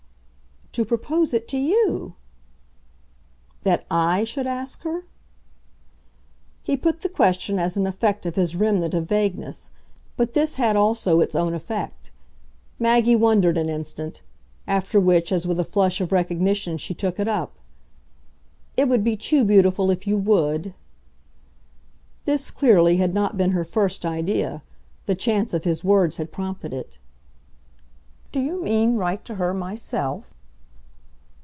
"To 0.75 0.85
propose 0.85 1.33
it 1.33 1.49
to 1.49 1.57
you." 1.57 2.15
"That 3.63 3.85
I 3.91 4.23
should 4.23 4.47
ask 4.47 4.83
her?" 4.83 5.03
He 6.63 6.77
put 6.77 7.01
the 7.01 7.09
question 7.09 7.59
as 7.59 7.75
an 7.75 7.85
effect 7.85 8.25
of 8.25 8.37
his 8.37 8.55
remnant 8.55 8.93
of 8.93 9.05
vagueness, 9.09 9.71
but 10.15 10.31
this 10.31 10.55
had 10.55 10.77
also 10.77 11.19
its 11.19 11.35
own 11.35 11.53
effect. 11.53 12.11
Maggie 12.79 13.17
wondered 13.17 13.57
an 13.57 13.67
instant; 13.67 14.21
after 14.65 14.97
which, 14.97 15.29
as 15.33 15.45
with 15.45 15.59
a 15.59 15.65
flush 15.65 15.99
of 15.99 16.13
recognition, 16.13 16.77
she 16.77 16.93
took 16.93 17.19
it 17.19 17.27
up. 17.27 17.57
"It 18.77 18.87
would 18.87 19.03
be 19.03 19.17
too 19.17 19.43
beautiful 19.43 19.91
if 19.91 20.07
you 20.07 20.15
WOULD!" 20.17 20.73
This, 22.23 22.49
clearly, 22.49 22.95
had 22.95 23.13
not 23.13 23.35
been 23.35 23.51
her 23.51 23.65
first 23.65 24.05
idea 24.05 24.63
the 25.05 25.15
chance 25.15 25.53
of 25.53 25.65
his 25.65 25.83
words 25.83 26.15
had 26.15 26.31
prompted 26.31 26.71
it. 26.71 26.97
"Do 28.31 28.39
you 28.39 28.63
mean 28.63 28.95
write 28.95 29.25
to 29.25 29.35
her 29.35 29.53
myself?" 29.53 30.33